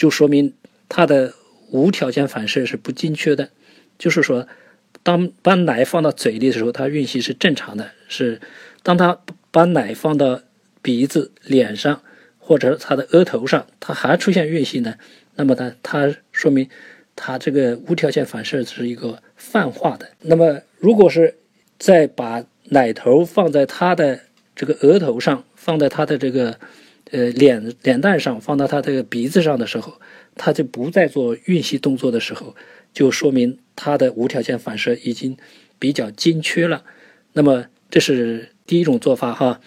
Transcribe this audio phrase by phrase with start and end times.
[0.00, 0.54] 就说明
[0.88, 1.34] 他的
[1.72, 3.50] 无条件反射是不精确的，
[3.98, 4.48] 就是说，
[5.02, 8.40] 当把奶放到嘴里的时候，它孕吸是正常的，是
[8.82, 10.40] 当他把奶放到
[10.80, 12.00] 鼻子、脸上
[12.38, 14.94] 或者他的额头上，他还出现孕吸呢，
[15.34, 16.66] 那么呢，它说明
[17.14, 20.08] 他这个无条件反射是一个泛化的。
[20.22, 21.36] 那么，如果是
[21.78, 24.20] 再把奶头放在他的
[24.56, 26.58] 这个额头上，放在他的这个
[27.10, 30.00] 呃脸脸蛋上，放到他这个鼻子上的时候，
[30.34, 32.54] 他就不再做孕吸动作的时候，
[32.92, 35.36] 就说明他的无条件反射已经
[35.78, 36.84] 比较精确了。
[37.32, 39.60] 那么这是第一种做法哈。